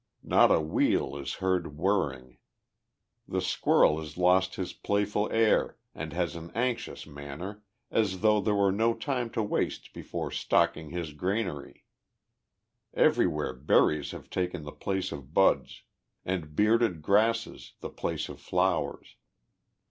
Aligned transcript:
Not 0.23 0.49
a 0.49 0.59
wheel 0.59 1.15
is 1.15 1.35
heard 1.35 1.77
whirring. 1.77 2.39
The 3.27 3.39
squirrel 3.39 3.99
has 3.99 4.17
lost 4.17 4.55
his 4.55 4.73
playful 4.73 5.31
air, 5.31 5.77
and 5.93 6.11
has 6.11 6.35
an 6.35 6.49
anxious 6.55 7.05
manner, 7.05 7.61
as 7.91 8.21
though 8.21 8.41
there 8.41 8.55
were 8.55 8.71
no 8.71 8.95
time 8.95 9.29
to 9.33 9.43
waste 9.43 9.93
before 9.93 10.31
stocking 10.31 10.89
his 10.89 11.13
granary. 11.13 11.85
Everywhere 12.95 13.53
berries 13.53 14.09
have 14.09 14.31
taken 14.31 14.63
the 14.63 14.71
place 14.71 15.11
of 15.11 15.35
buds, 15.35 15.83
and 16.25 16.55
bearded 16.55 17.03
grasses 17.03 17.73
the 17.81 17.91
place 17.91 18.27
of 18.27 18.41
flowers. 18.41 19.17